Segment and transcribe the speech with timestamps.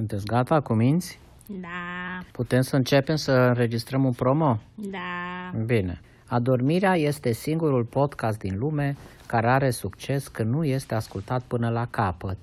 [0.00, 1.18] Sunteți gata cu minți?
[1.46, 4.58] Da, Putem să începem să înregistrăm un promo?
[4.74, 5.58] da.
[5.66, 6.00] Bine.
[6.26, 11.86] Adormirea este singurul podcast din lume care are succes când nu este ascultat până la
[11.90, 12.36] capăt.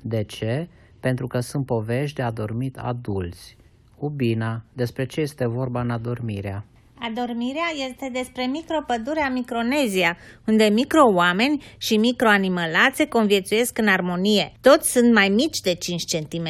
[0.00, 0.68] De ce?
[1.00, 3.56] Pentru că sunt povești de adormit adulți.
[3.98, 6.64] Ubina, despre ce este vorba în adormirea?
[7.00, 10.16] Adormirea este despre micropădurea Micronezia,
[10.46, 14.52] unde micro-oameni și microanimălațe conviețuiesc în armonie.
[14.60, 16.46] Toți sunt mai mici de 5 cm.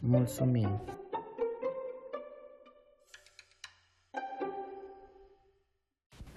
[0.00, 0.80] Mulțumim!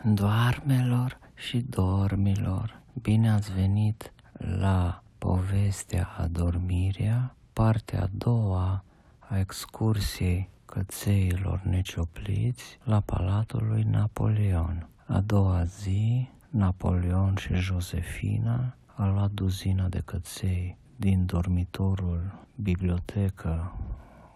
[0.04, 4.14] Doarmelor și dormilor, bine ați venit
[4.60, 8.84] la povestea Adormirea, partea a doua
[9.20, 14.90] a excursiei cățeilor neciopliți la Palatul lui Napoleon.
[15.05, 23.73] A doua zi, Napoleon și Josefina au luat duzina de căței din dormitorul bibliotecă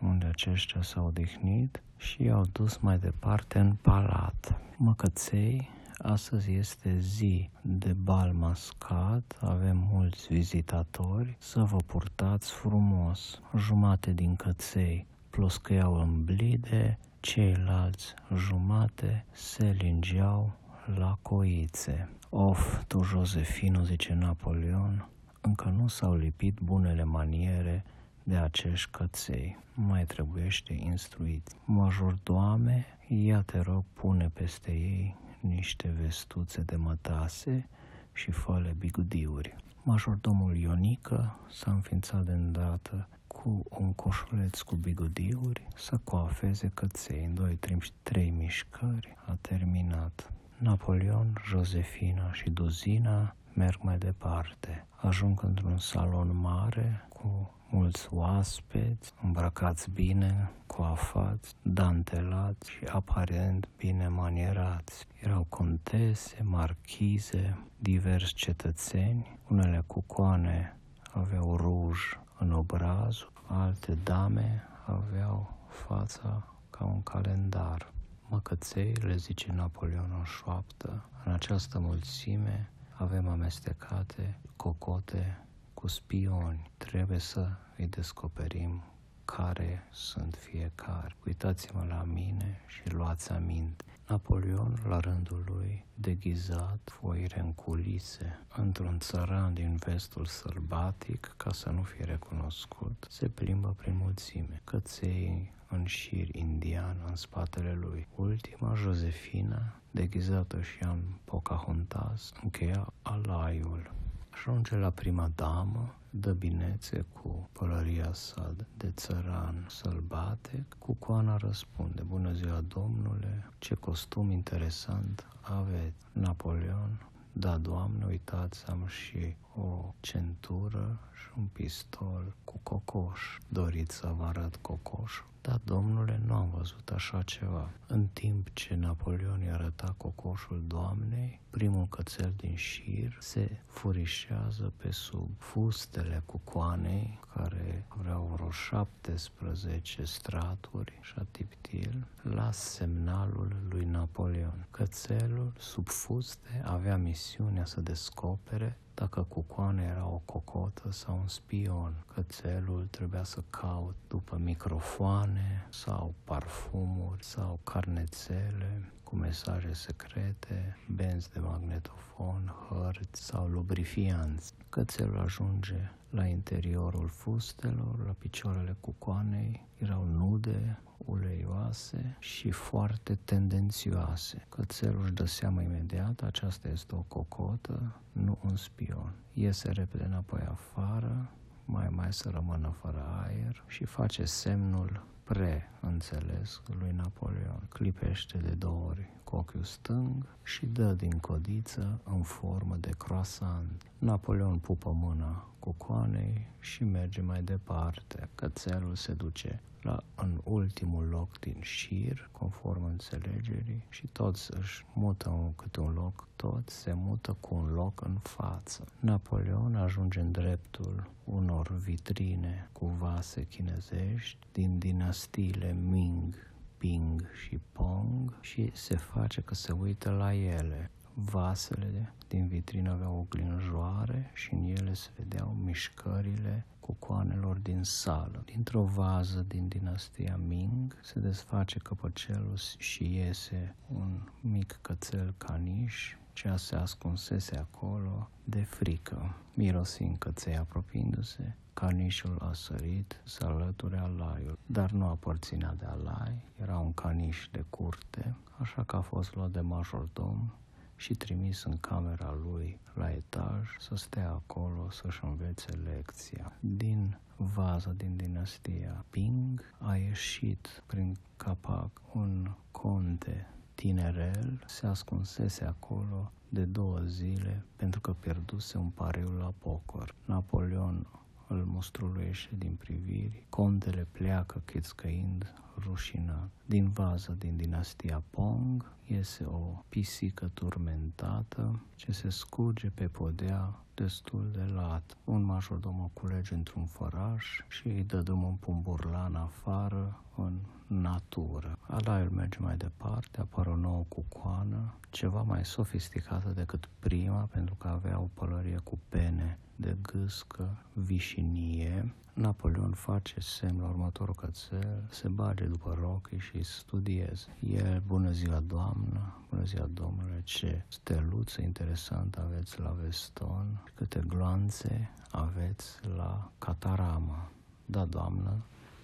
[0.01, 4.61] unde aceștia s-au odihnit și i-au dus mai departe în palat.
[4.77, 13.41] Măcăței, astăzi este zi de bal mascat, avem mulți vizitatori, să vă purtați frumos.
[13.57, 20.53] Jumate din căței plus că iau în blide, ceilalți jumate se lingeau
[20.97, 22.09] la coițe.
[22.29, 25.09] Of, tu, Josefino, zice Napoleon,
[25.45, 27.83] încă nu s-au lipit bunele maniere
[28.23, 29.57] de acești căței.
[29.73, 31.51] Mai trebuiește instruit.
[31.65, 37.67] Majordoame, ia te rog, pune peste ei niște vestuțe de mătase
[38.13, 39.55] și făle bigudiuri.
[39.83, 47.33] Majordomul Ionică s-a înființat de îndată cu un coșuleț cu bigudiuri să coafeze căței în
[47.33, 49.15] doi, trei, trei mișcări.
[49.25, 50.31] A terminat.
[50.57, 54.85] Napoleon, Josefina și Duzina merg mai departe.
[54.95, 65.05] Ajung într-un salon mare cu mulți oaspeți, îmbrăcați bine, coafați, dantelați și aparent bine manierați.
[65.21, 70.77] Erau contese, marchize, diversi cetățeni, unele cucoane
[71.11, 71.99] aveau ruj
[72.39, 77.93] în obrazul, alte dame aveau fața ca un calendar.
[78.29, 86.71] Măcăței, le zice Napoleon în șoaptă, în această mulțime avem amestecate cocote cu spioni.
[86.77, 87.47] Trebuie să
[87.77, 88.83] îi descoperim
[89.25, 91.15] care sunt fiecare.
[91.25, 93.94] Uitați-mă la mine și luați aminte.
[94.07, 101.69] Napoleon, la rândul lui, deghizat, foire în culise, într-un țăran din vestul sălbatic, ca să
[101.69, 104.61] nu fie recunoscut, se plimbă prin mulțime.
[104.63, 108.07] Căței în șir indian în spatele lui.
[108.15, 113.91] Ultima, Josefina, deghizată și în Pocahontas, încheia alaiul.
[114.35, 120.75] Ajunge la prima damă, dă binețe cu pălăria sa de țăran sălbatec.
[120.79, 126.05] Cucoana răspunde, bună ziua domnule, ce costum interesant aveți.
[126.11, 133.21] Napoleon, da, doamne, uitați, am și o centură și un pistol cu cocoș.
[133.47, 135.25] Doriți să vă arăt cocoșul?
[135.41, 137.69] Da, domnule, nu am văzut așa ceva.
[137.87, 144.91] În timp ce Napoleon îi arăta cocoșul doamnei, primul cățel din șir se furișează pe
[144.91, 154.67] sub fustele cucoanei, care aveau vreo 17 straturi și atiptil, la semnalul lui Napoleon.
[154.71, 162.05] Cățelul, sub fuste, avea misiunea să descopere dacă cucoana era o cocotă sau un spion.
[162.13, 171.39] Cățelul trebuia să caut după microfoane sau parfumuri sau carnețele cu mesaje secrete, benzi de
[171.39, 174.53] magnetofon, hărți sau lubrifianți.
[174.69, 184.45] Cățelul ajunge la interiorul fustelor, la picioarele cucoanei, erau nude, uleioase și foarte tendențioase.
[184.49, 189.13] Cățelul își dă seama imediat, aceasta este o cocotă, nu un spion.
[189.33, 191.29] Iese repede înapoi afară,
[191.65, 197.67] mai mai să rămână fără aer și face semnul pre-înțeles lui Napoleon.
[197.69, 203.83] Clipește de două ori cu ochiul stâng și dă din codiță în formă de croissant.
[203.97, 208.29] Napoleon pupă mâna cucoanei și merge mai departe.
[208.35, 215.29] Cățelul se duce la, în ultimul loc din șir, conform înțelegerii, și toți își mută
[215.29, 218.83] un, câte un loc, toți se mută cu un loc în față.
[218.99, 226.35] Napoleon ajunge în dreptul unor vitrine cu vase chinezești din dinastiile Ming,
[226.77, 230.91] Ping și Pong și se face că se uită la ele.
[231.15, 238.41] Vasele din vitrină aveau oglinjoare și în ele se vedeau mișcările cucoanelor din sală.
[238.45, 246.55] Dintr-o vază din dinastia Ming se desface căpăcelul și iese un mic cățel caniș ce
[246.55, 249.35] se ascunsese acolo de frică.
[249.53, 256.77] Mirosind căței apropiindu-se, canișul a sărit să alăture alaiul, dar nu aparținea de alai, era
[256.77, 260.53] un caniș de curte, așa că a fost luat de majordom
[260.95, 266.53] și trimis în camera lui la etaj să stea acolo să-și învețe lecția.
[266.59, 276.31] Din vaza din dinastia Ping a ieșit prin capac un conte tinerel, se ascunsese acolo
[276.49, 280.15] de două zile pentru că pierduse un pariu la poker.
[280.25, 281.07] Napoleon
[281.47, 286.49] îl mustruluiește din priviri, contele pleacă chescăind rușinat.
[286.65, 294.49] Din vază din dinastia Pong iese o pisică turmentată ce se scurge pe podea destul
[294.53, 295.17] de lat.
[295.23, 301.77] Un majordom o culege într-un făraș și îi dă drumul un pumburlan afară în natură.
[301.79, 307.87] Alaiul merge mai departe, apare o nouă cucoană, ceva mai sofisticată decât prima, pentru că
[307.87, 312.13] avea o pălărie cu pene de gâscă, vișinie.
[312.33, 317.57] Napoleon face semn la următorul cățel, se bage după rochii și studieze.
[317.59, 325.09] El, bună ziua doamnă, bună ziua domnule, ce steluță interesantă aveți la veston, câte gloanțe
[325.31, 327.49] aveți la cataramă.
[327.85, 328.51] Da, doamnă,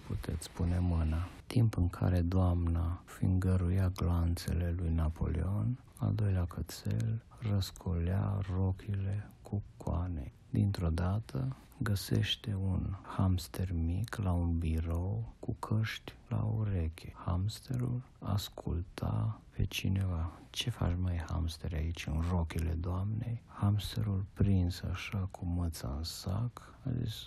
[0.06, 1.28] puteți pune mâna.
[1.46, 10.32] Timp în care doamna fingăruia glanțele lui Napoleon, al doilea cățel răscolea rochile cu coane.
[10.50, 17.12] Dintr-o dată găsește un hamster mic la un birou cu căști la ureche.
[17.24, 20.32] Hamsterul asculta pe cineva.
[20.50, 23.42] Ce faci mai hamster aici în rochile doamnei?
[23.46, 27.26] Hamsterul prins așa cu măța în sac a zis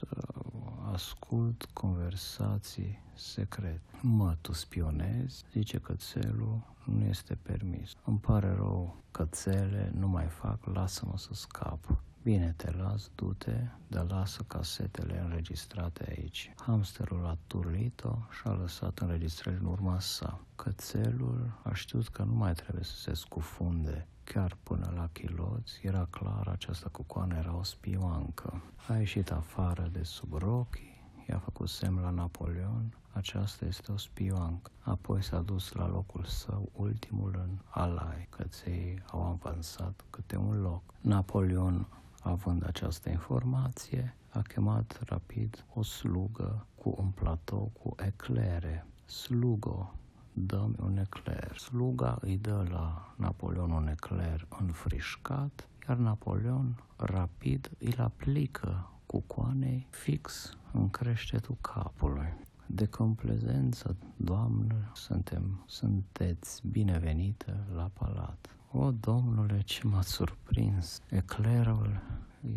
[0.93, 3.81] ascult conversații secret.
[4.01, 5.43] Mă, tu spionezi?
[5.51, 7.91] Zice cățelul, nu este permis.
[8.05, 12.03] Îmi pare rău, cățele, nu mai fac, lasă-mă să scap.
[12.25, 16.53] Bine, te las, du-te, dar lasă casetele înregistrate aici.
[16.57, 20.39] Hamsterul a turlit-o și a lăsat înregistrări în urma sa.
[20.55, 26.07] Cățelul a știut că nu mai trebuie să se scufunde chiar până la chiloți, era
[26.09, 28.61] clar, această cucoană era o spioancă.
[28.87, 34.71] A ieșit afară de sub rochii, i-a făcut semn la Napoleon, aceasta este o spioancă.
[34.79, 40.81] Apoi s-a dus la locul său, ultimul în Alai, căței au avansat câte un loc.
[41.01, 41.87] Napoleon
[42.25, 48.85] Având această informație, a chemat rapid o slugă cu un platou cu eclere.
[49.05, 49.93] Slugo,
[50.33, 51.57] dă-mi un ecler.
[51.57, 59.87] Sluga îi dă la Napoleon un ecler înfrișcat, iar Napoleon rapid îl aplică cu coanei
[59.89, 62.33] fix în creștetul capului.
[62.65, 68.55] De complezență, doamnă, suntem, sunteți binevenită la palat.
[68.77, 71.01] O, domnule, ce m-a surprins!
[71.09, 72.01] Eclerul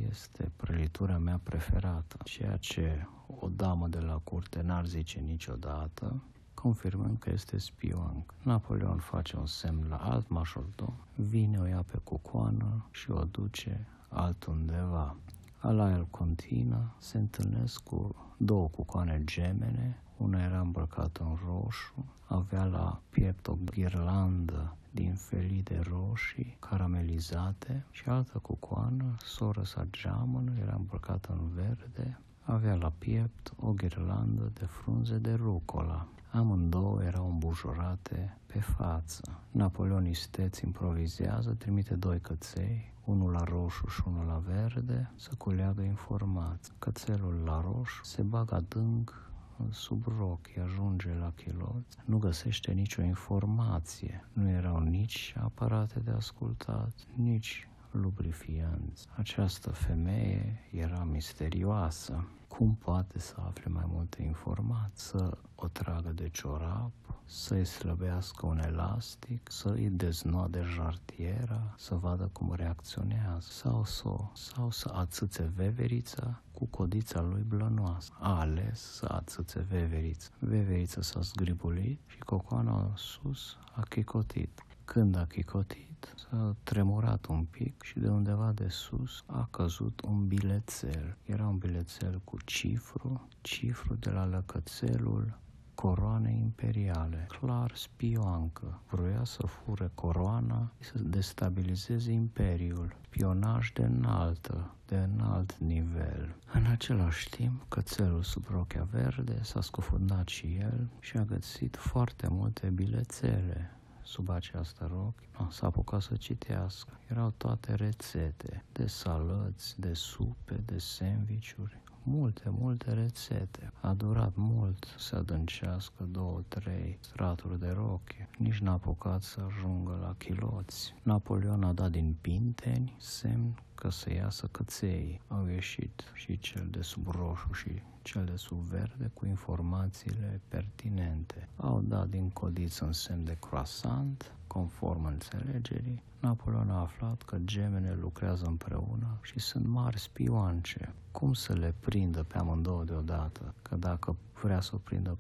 [0.09, 3.07] este prălitura mea preferată, ceea ce
[3.41, 6.23] o damă de la curte n-ar zice niciodată,
[6.55, 8.25] confirmând că este spion.
[8.43, 13.87] Napoleon face un semn la alt mașordom, vine, o ia pe cucoană și o duce
[14.09, 15.17] altundeva.
[15.59, 22.65] Ala el continuă, se întâlnesc cu două cucoane gemene, una era îmbrăcată în roșu, avea
[22.65, 30.53] la piept o ghirlandă din felii de roșii caramelizate și altă cucoană, soră sa geamănă,
[30.61, 36.09] era îmbrăcată în verde, avea la piept o ghirlandă de frunze de rucola.
[36.31, 39.39] Amândouă erau îmbujurate pe față.
[39.51, 45.83] Napoleon Isteț improvizează, trimite doi căței, unul la roșu și unul la verde, să culeagă
[45.83, 46.73] informații.
[46.79, 49.28] Cățelul la roșu se bagă adânc
[49.71, 54.25] sub rochi, ajunge la chiloți, nu găsește nicio informație.
[54.33, 59.07] Nu erau nici aparate de ascultat, nici lubrifianți.
[59.17, 62.25] Această femeie era misterioasă.
[62.49, 64.93] Cum poate să afle mai multe informații?
[64.95, 66.93] Să o tragă de ciorap,
[67.25, 74.91] să-i slăbească un elastic, să-i deznode jartiera, să vadă cum reacționează, sau să, sau să
[74.95, 78.13] ațâțe veverița cu codița lui blănoasă.
[78.19, 80.29] A ales să ațâțe veverița.
[80.39, 84.63] Veverița s-a zgribulit și cocoana sus a chicotit.
[84.85, 90.27] Când a chicotit, s-a tremurat un pic și de undeva de sus a căzut un
[90.27, 91.17] bilețel.
[91.25, 95.39] Era un bilețel cu cifru, cifru de la lăcățelul
[95.83, 98.81] coroane imperiale, clar spioancă.
[98.91, 102.97] Vroia să fure coroana și să destabilizeze imperiul.
[103.05, 106.37] Spionaj de înaltă, de înalt nivel.
[106.53, 112.29] În același timp, cățelul sub rochea verde s-a scufundat și el și a găsit foarte
[112.31, 113.71] multe bilețele
[114.03, 117.01] sub această rochi, s-a apucat să citească.
[117.11, 123.73] Erau toate rețete de salăți, de supe, de sandvișuri, multe, multe rețete.
[123.81, 128.29] A durat mult să adâncească două, trei straturi de roche.
[128.39, 130.95] Nici n-a apucat să ajungă la chiloți.
[131.03, 135.21] Napoleon a dat din pinteni semn că să iasă căței.
[135.29, 141.49] Au ieșit și cel de sub roșu și cel de sub verde cu informațiile pertinente.
[141.57, 147.95] Au dat din codiță în semn de croissant, conform înțelegerii, Napoleon a aflat că gemene
[147.95, 150.95] lucrează împreună și sunt mari spioance.
[151.11, 153.55] Cum să le prindă pe amândouă deodată?
[153.63, 155.19] Că dacă vrea să o prindă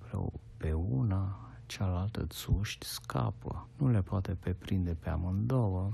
[0.56, 3.68] pe una, cealaltă țuști scapă.
[3.76, 5.92] Nu le poate pe prinde pe amândouă,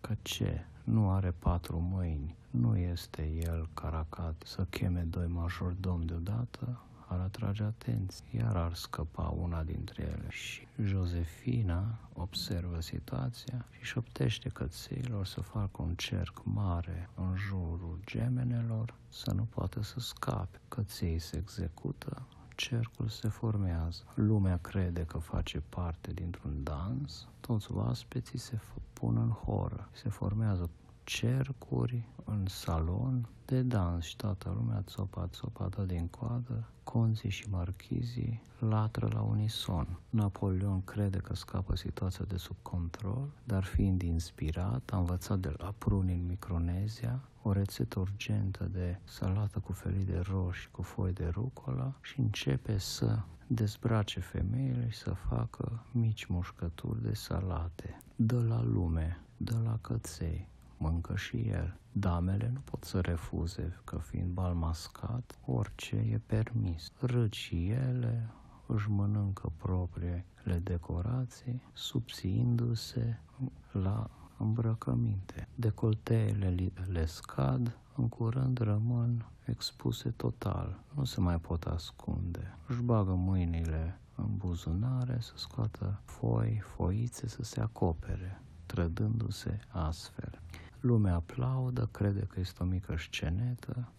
[0.00, 0.66] că ce?
[0.86, 7.62] Nu are patru mâini, nu este el caracat să cheme doi majordomi deodată, ar atrage
[7.62, 10.26] atenție, iar ar scăpa una dintre ele.
[10.28, 18.94] Și Josefina observă situația și șoptește cățeilor să facă un cerc mare în jurul gemenelor,
[19.08, 20.60] să nu poată să scape.
[20.68, 24.02] Căței se execută, cercul se formează.
[24.14, 28.58] Lumea crede că face parte dintr-un dans, toți oaspeții se
[28.92, 30.70] pun în horă, se formează
[31.06, 38.42] cercuri în salon de dans și toată lumea țopa țopată din coadă, conții și marchizii
[38.58, 40.00] latră la unison.
[40.10, 45.74] Napoleon crede că scapă situația de sub control, dar fiind inspirat, a învățat de la
[45.78, 51.28] pruni în Micronezia o rețetă urgentă de salată cu felii de roșii cu foi de
[51.32, 58.00] rucola și începe să dezbrace femeile și să facă mici mușcături de salate.
[58.16, 61.78] Dă la lume, dă la căței, mâncă și el.
[61.92, 66.92] Damele nu pot să refuze că fiind bal mascat, orice e permis.
[67.00, 68.30] Râd și ele,
[68.66, 73.18] își mănâncă propriile decorații, subțiindu-se
[73.72, 75.48] la îmbrăcăminte.
[75.54, 76.54] Decolteele
[76.86, 82.56] le scad, în curând rămân expuse total, nu se mai pot ascunde.
[82.66, 90.40] Își bagă mâinile în buzunare să scoată foi, foițe să se acopere, trădându-se astfel.
[90.80, 93.92] Lumea aplaudă, crede că este o mică scenetă,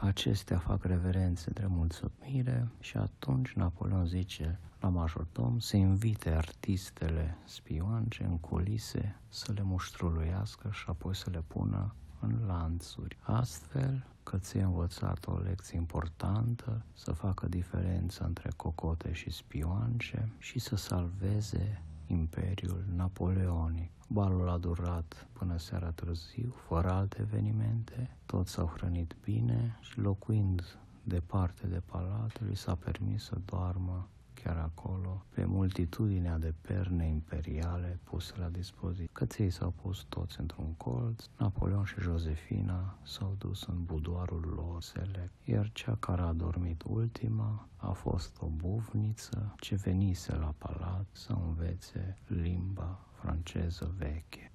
[0.00, 8.24] acestea fac reverențe de mulțumire și atunci Napoleon zice la majordom să invite artistele spioance
[8.24, 13.16] în culise să le muștruluiască și apoi să le pună în lanțuri.
[13.20, 20.58] Astfel, că ți învățat o lecție importantă, să facă diferența între cocote și spioance și
[20.58, 23.90] să salveze Imperiul Napoleonic.
[24.14, 30.78] Balul a durat până seara târziu, fără alte evenimente, toți s-au hrănit bine și locuind
[31.02, 34.08] departe de palat, li s-a permis să doarmă
[34.44, 39.08] chiar acolo, pe multitudinea de perne imperiale puse la dispoziție.
[39.12, 45.32] Căței s-au pus toți într-un colț, Napoleon și Josefina s-au dus în budoarul lor select,
[45.44, 51.32] iar cea care a dormit ultima a fost o buvniță ce venise la palat să
[51.46, 54.53] învețe limba franceză veche.